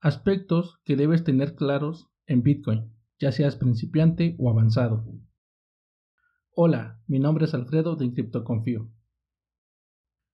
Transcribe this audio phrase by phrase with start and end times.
[0.00, 5.06] Aspectos que debes tener claros en Bitcoin, ya seas principiante o avanzado.
[6.50, 8.90] Hola, mi nombre es Alfredo de CryptoConfío.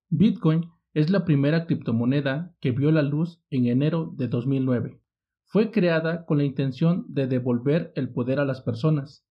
[0.09, 5.01] Bitcoin es la primera criptomoneda que vio la luz en enero de 2009.
[5.45, 9.25] Fue creada con la intención de devolver el poder a las personas.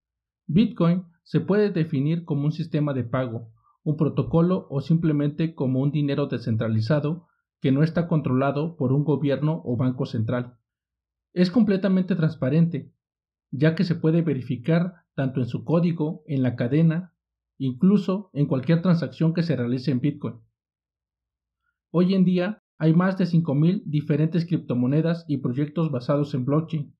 [0.48, 3.52] Bitcoin se puede definir como un sistema de pago,
[3.84, 7.28] un protocolo o simplemente como un dinero descentralizado
[7.62, 10.58] que no está controlado por un gobierno o banco central.
[11.34, 12.92] Es completamente transparente,
[13.52, 17.14] ya que se puede verificar tanto en su código, en la cadena,
[17.58, 20.36] incluso en cualquier transacción que se realice en Bitcoin.
[21.92, 26.96] Hoy en día hay más de 5.000 diferentes criptomonedas y proyectos basados en blockchain,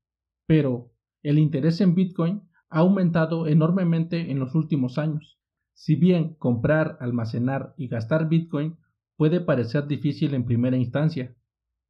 [0.46, 0.92] pero
[1.24, 5.40] el interés en Bitcoin ha aumentado enormemente en los últimos años.
[5.74, 8.78] Si bien comprar, almacenar y gastar Bitcoin
[9.22, 11.36] puede parecer difícil en primera instancia,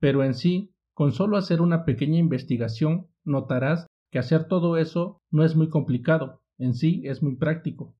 [0.02, 5.46] pero en sí, con solo hacer una pequeña investigación, notarás que hacer todo eso no
[5.46, 7.96] es muy complicado, en sí es muy práctico.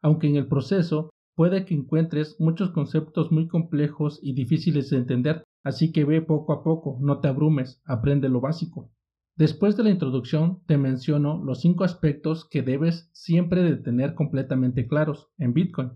[0.00, 5.42] Aunque en el proceso puede que encuentres muchos conceptos muy complejos y difíciles de entender,
[5.64, 8.92] así que ve poco a poco, no te abrumes, aprende lo básico.
[9.36, 14.86] Después de la introducción te menciono los cinco aspectos que debes siempre de tener completamente
[14.86, 15.94] claros en Bitcoin.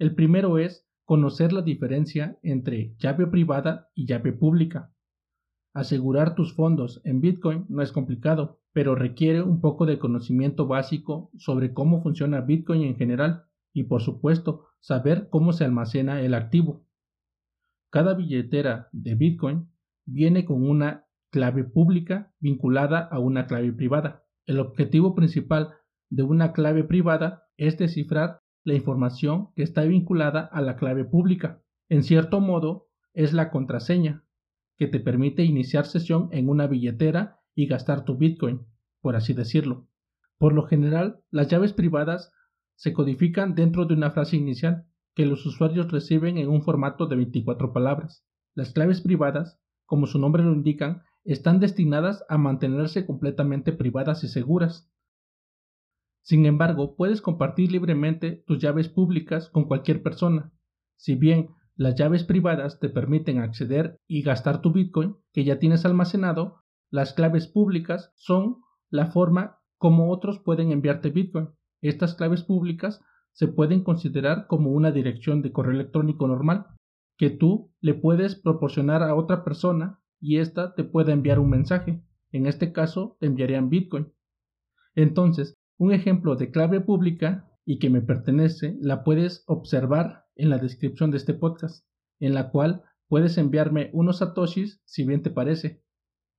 [0.00, 4.94] El primero es conocer la diferencia entre llave privada y llave pública.
[5.74, 11.32] Asegurar tus fondos en Bitcoin no es complicado, pero requiere un poco de conocimiento básico
[11.36, 16.86] sobre cómo funciona Bitcoin en general y por supuesto saber cómo se almacena el activo.
[17.90, 19.68] Cada billetera de Bitcoin
[20.06, 24.22] viene con una clave pública vinculada a una clave privada.
[24.46, 25.74] El objetivo principal
[26.08, 31.62] de una clave privada es descifrar la información que está vinculada a la clave pública.
[31.88, 34.24] En cierto modo, es la contraseña,
[34.76, 38.66] que te permite iniciar sesión en una billetera y gastar tu Bitcoin,
[39.00, 39.88] por así decirlo.
[40.38, 42.32] Por lo general, las llaves privadas
[42.76, 47.16] se codifican dentro de una frase inicial que los usuarios reciben en un formato de
[47.16, 48.24] 24 palabras.
[48.54, 54.28] Las claves privadas, como su nombre lo indican, están destinadas a mantenerse completamente privadas y
[54.28, 54.90] seguras,
[56.22, 60.52] sin embargo, puedes compartir libremente tus llaves públicas con cualquier persona.
[60.96, 65.84] Si bien las llaves privadas te permiten acceder y gastar tu Bitcoin que ya tienes
[65.84, 68.58] almacenado, las claves públicas son
[68.90, 71.50] la forma como otros pueden enviarte Bitcoin.
[71.80, 73.00] Estas claves públicas
[73.32, 76.66] se pueden considerar como una dirección de correo electrónico normal
[77.16, 82.02] que tú le puedes proporcionar a otra persona y ésta te puede enviar un mensaje.
[82.32, 84.12] En este caso, te enviarían Bitcoin.
[84.94, 90.58] Entonces, un ejemplo de clave pública y que me pertenece la puedes observar en la
[90.58, 91.86] descripción de este podcast,
[92.18, 95.82] en la cual puedes enviarme unos satoshis si bien te parece.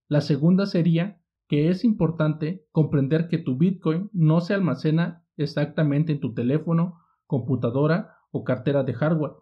[0.08, 6.20] La segunda sería que es importante comprender que tu Bitcoin no se almacena exactamente en
[6.20, 9.34] tu teléfono, computadora o cartera de hardware.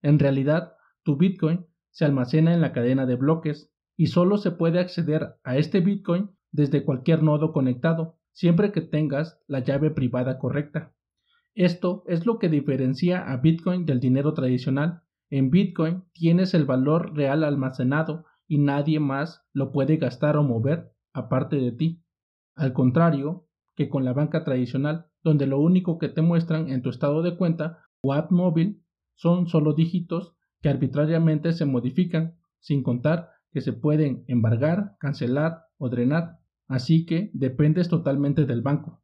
[0.00, 0.72] En realidad,
[1.02, 5.58] tu Bitcoin se almacena en la cadena de bloques y solo se puede acceder a
[5.58, 10.92] este Bitcoin desde cualquier nodo conectado, siempre que tengas la llave privada correcta.
[11.54, 15.02] Esto es lo que diferencia a Bitcoin del dinero tradicional.
[15.30, 20.92] En Bitcoin tienes el valor real almacenado y nadie más lo puede gastar o mover
[21.12, 22.02] aparte de ti.
[22.56, 23.46] Al contrario
[23.76, 27.36] que con la banca tradicional, donde lo único que te muestran en tu estado de
[27.36, 28.82] cuenta o app móvil
[29.14, 35.88] son solo dígitos que arbitrariamente se modifican, sin contar que se pueden embargar, cancelar o
[35.88, 39.02] drenar así que dependes totalmente del banco.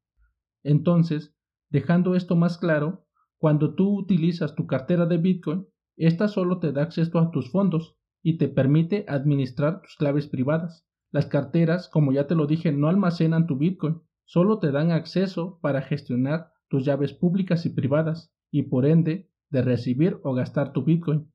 [0.63, 1.35] Entonces,
[1.69, 3.07] dejando esto más claro,
[3.39, 5.67] cuando tú utilizas tu cartera de Bitcoin,
[5.97, 10.87] esta solo te da acceso a tus fondos y te permite administrar tus claves privadas.
[11.11, 15.59] Las carteras, como ya te lo dije, no almacenan tu Bitcoin, solo te dan acceso
[15.61, 20.85] para gestionar tus llaves públicas y privadas y por ende de recibir o gastar tu
[20.85, 21.33] Bitcoin.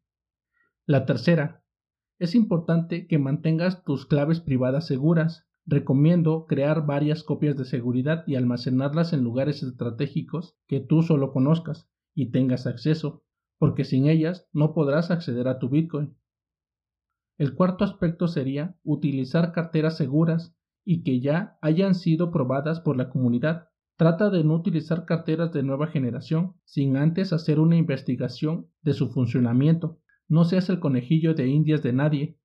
[0.85, 1.63] La tercera,
[2.19, 8.35] es importante que mantengas tus claves privadas seguras Recomiendo crear varias copias de seguridad y
[8.35, 13.23] almacenarlas en lugares estratégicos que tú solo conozcas y tengas acceso,
[13.57, 16.15] porque sin ellas no podrás acceder a tu Bitcoin.
[17.37, 23.09] El cuarto aspecto sería utilizar carteras seguras y que ya hayan sido probadas por la
[23.09, 23.69] comunidad.
[23.97, 29.09] Trata de no utilizar carteras de nueva generación sin antes hacer una investigación de su
[29.09, 29.99] funcionamiento.
[30.27, 32.39] No seas el conejillo de indias de nadie.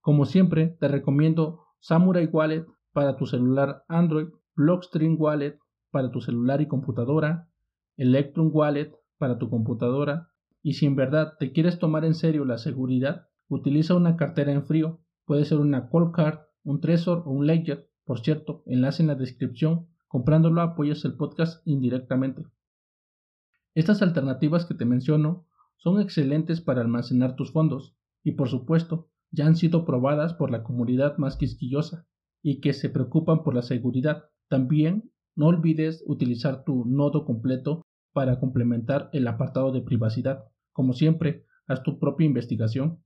[0.00, 5.58] Como siempre, te recomiendo Samurai Wallet para tu celular Android, Blockstream Wallet
[5.90, 7.48] para tu celular y computadora,
[7.96, 10.30] Electrum Wallet para tu computadora,
[10.62, 14.66] y si en verdad te quieres tomar en serio la seguridad, utiliza una cartera en
[14.66, 17.90] frío, Puede ser una Cold Card, un Trezor o un Ledger.
[18.04, 19.88] Por cierto, enlace en la descripción.
[20.06, 22.46] Comprándolo apoyas el podcast indirectamente.
[23.74, 29.46] Estas alternativas que te menciono son excelentes para almacenar tus fondos y por supuesto ya
[29.46, 32.06] han sido probadas por la comunidad más quisquillosa
[32.42, 34.24] y que se preocupan por la seguridad.
[34.48, 37.82] También no olvides utilizar tu nodo completo
[38.12, 40.44] para complementar el apartado de privacidad.
[40.72, 43.02] Como siempre, haz tu propia investigación.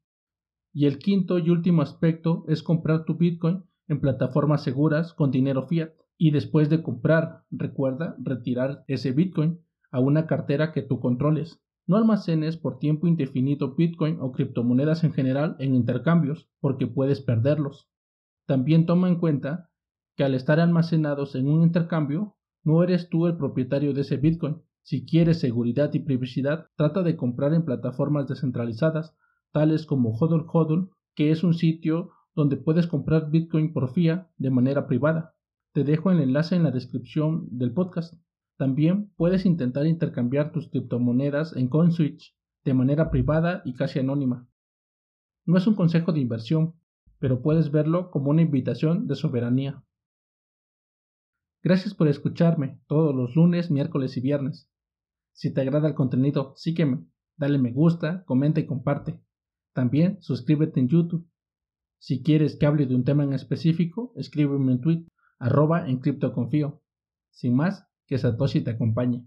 [0.72, 5.66] Y el quinto y último aspecto es comprar tu Bitcoin en plataformas seguras con dinero
[5.66, 5.90] fiat.
[6.16, 9.58] Y después de comprar, recuerda retirar ese Bitcoin
[9.90, 11.60] a una cartera que tú controles.
[11.90, 17.90] No almacenes por tiempo indefinido Bitcoin o criptomonedas en general en intercambios, porque puedes perderlos.
[18.46, 19.70] También toma en cuenta
[20.16, 24.62] que al estar almacenados en un intercambio, no eres tú el propietario de ese Bitcoin.
[24.82, 29.16] Si quieres seguridad y privacidad, trata de comprar en plataformas descentralizadas,
[29.50, 34.50] tales como Hodl Hodl, que es un sitio donde puedes comprar Bitcoin por FIA de
[34.50, 35.34] manera privada.
[35.72, 38.14] Te dejo el enlace en la descripción del podcast.
[38.60, 44.50] También puedes intentar intercambiar tus criptomonedas en CoinSwitch de manera privada y casi anónima.
[45.46, 46.74] No es un consejo de inversión,
[47.18, 49.82] pero puedes verlo como una invitación de soberanía.
[51.62, 54.68] Gracias por escucharme todos los lunes, miércoles y viernes.
[55.32, 57.06] Si te agrada el contenido, sígueme,
[57.38, 59.18] dale me gusta, comenta y comparte.
[59.72, 61.26] También suscríbete en YouTube.
[61.98, 65.06] Si quieres que hable de un tema en específico, escríbeme un tweet,
[65.38, 66.82] arroba en criptoconfío.
[67.30, 69.24] Sin más, que Satoshi te acompañe.